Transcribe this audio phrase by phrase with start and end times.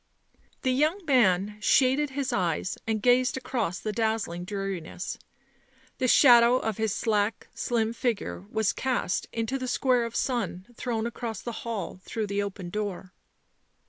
[0.63, 5.19] The young man shaded his eyes and gazed across the dazzling dreariness;
[5.99, 11.05] the shadow of his slack, slim figure was cast into the square of sun thrown
[11.05, 13.13] across the hall through the open door.